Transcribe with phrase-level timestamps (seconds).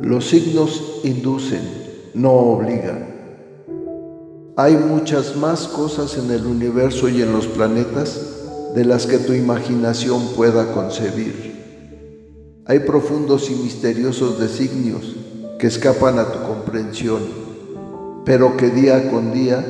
[0.00, 1.60] Los signos inducen,
[2.14, 3.06] no obligan.
[4.56, 8.18] Hay muchas más cosas en el universo y en los planetas
[8.74, 12.62] de las que tu imaginación pueda concebir.
[12.64, 15.16] Hay profundos y misteriosos designios
[15.58, 17.20] que escapan a tu comprensión,
[18.24, 19.62] pero que día con día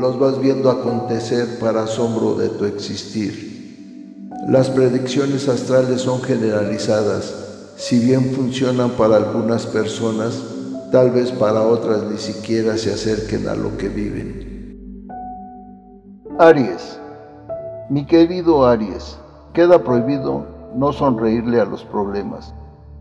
[0.00, 4.28] los vas viendo acontecer para asombro de tu existir.
[4.48, 7.49] Las predicciones astrales son generalizadas,
[7.80, 10.44] si bien funcionan para algunas personas,
[10.92, 15.08] tal vez para otras ni siquiera se acerquen a lo que viven.
[16.38, 17.00] Aries,
[17.88, 19.18] mi querido Aries,
[19.54, 22.54] queda prohibido no sonreírle a los problemas,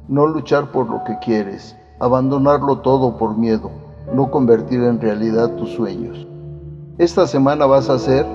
[0.07, 3.69] no luchar por lo que quieres, abandonarlo todo por miedo,
[4.13, 6.25] no convertir en realidad tus sueños.
[6.97, 8.25] Esta semana vas a ser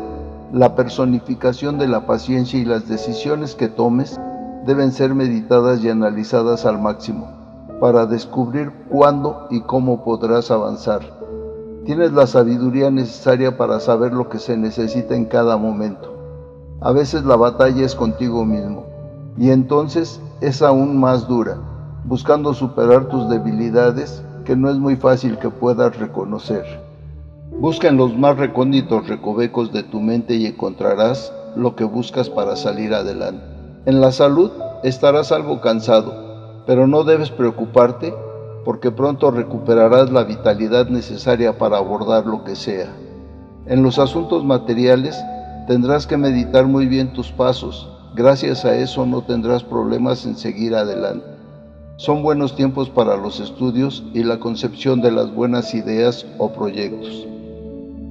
[0.52, 4.20] la personificación de la paciencia y las decisiones que tomes
[4.66, 7.28] deben ser meditadas y analizadas al máximo
[7.80, 11.02] para descubrir cuándo y cómo podrás avanzar.
[11.84, 16.14] Tienes la sabiduría necesaria para saber lo que se necesita en cada momento.
[16.80, 18.86] A veces la batalla es contigo mismo
[19.36, 21.58] y entonces es aún más dura,
[22.04, 26.64] buscando superar tus debilidades que no es muy fácil que puedas reconocer.
[27.60, 32.56] Busca en los más recónditos recovecos de tu mente y encontrarás lo que buscas para
[32.56, 33.53] salir adelante.
[33.86, 34.50] En la salud
[34.82, 38.14] estarás algo cansado, pero no debes preocuparte
[38.64, 42.88] porque pronto recuperarás la vitalidad necesaria para abordar lo que sea.
[43.66, 45.22] En los asuntos materiales
[45.68, 47.86] tendrás que meditar muy bien tus pasos.
[48.14, 51.26] Gracias a eso no tendrás problemas en seguir adelante.
[51.96, 57.26] Son buenos tiempos para los estudios y la concepción de las buenas ideas o proyectos.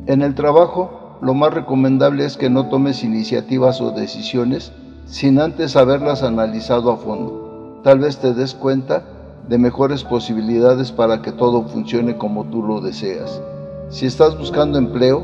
[0.06, 4.72] En el trabajo, lo más recomendable es que no tomes iniciativas o decisiones
[5.06, 7.82] sin antes haberlas analizado a fondo.
[7.84, 9.04] Tal vez te des cuenta
[9.48, 13.42] de mejores posibilidades para que todo funcione como tú lo deseas.
[13.90, 15.24] Si estás buscando empleo,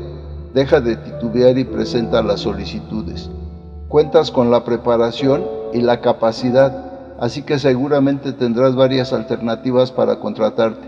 [0.54, 3.30] deja de titubear y presenta las solicitudes.
[3.88, 10.86] Cuentas con la preparación y la capacidad, así que seguramente tendrás varias alternativas para contratarte,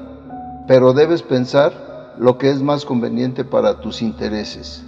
[0.68, 1.72] pero debes pensar
[2.18, 4.84] lo que es más conveniente para tus intereses.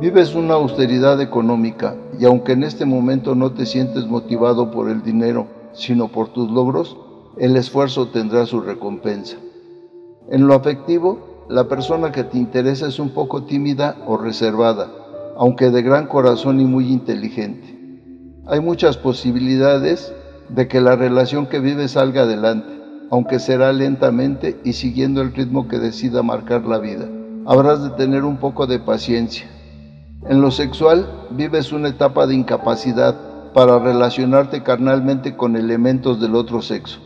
[0.00, 5.02] Vives una austeridad económica y aunque en este momento no te sientes motivado por el
[5.02, 6.96] dinero, sino por tus logros,
[7.38, 9.36] el esfuerzo tendrá su recompensa.
[10.30, 14.90] En lo afectivo, la persona que te interesa es un poco tímida o reservada,
[15.36, 17.74] aunque de gran corazón y muy inteligente.
[18.46, 20.12] Hay muchas posibilidades
[20.48, 22.76] de que la relación que vives salga adelante
[23.10, 27.08] aunque será lentamente y siguiendo el ritmo que decida marcar la vida.
[27.46, 29.46] Habrás de tener un poco de paciencia.
[30.28, 33.14] En lo sexual vives una etapa de incapacidad
[33.52, 37.00] para relacionarte carnalmente con elementos del otro sexo.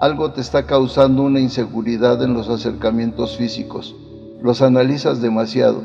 [0.00, 3.96] Algo te está causando una inseguridad en los acercamientos físicos.
[4.42, 5.82] Los analizas demasiado.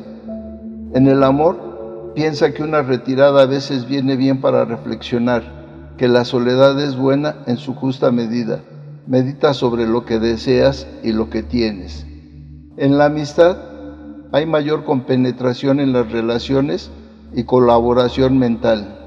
[0.94, 6.26] En el amor, piensa que una retirada a veces viene bien para reflexionar, que la
[6.26, 8.62] soledad es buena en su justa medida
[9.08, 12.06] Medita sobre lo que deseas y lo que tienes.
[12.78, 13.58] En la amistad
[14.32, 16.90] hay mayor compenetración en las relaciones
[17.34, 18.98] y colaboración mental.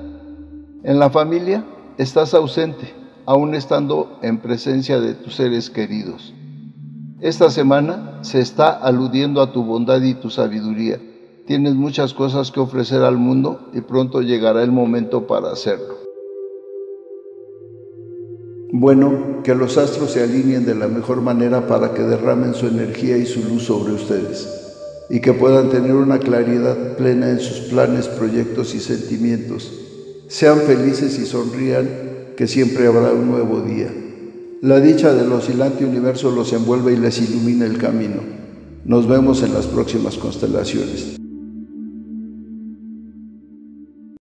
[0.83, 1.65] En la familia
[1.97, 2.93] estás ausente,
[3.25, 6.35] aún estando en presencia de tus seres queridos.
[7.21, 11.01] Esta semana se está aludiendo a tu bondad y tu sabiduría.
[11.47, 15.95] Tienes muchas cosas que ofrecer al mundo y pronto llegará el momento para hacerlo.
[18.73, 23.17] Bueno, que los astros se alineen de la mejor manera para que derramen su energía
[23.17, 24.64] y su luz sobre ustedes
[25.11, 29.73] y que puedan tener una claridad plena en sus planes, proyectos y sentimientos.
[30.29, 31.89] Sean felices y sonrían,
[32.37, 33.93] que siempre habrá un nuevo día.
[34.61, 38.23] La dicha del oscilante universo los envuelve y les ilumina el camino.
[38.85, 41.24] Nos vemos en las próximas constelaciones.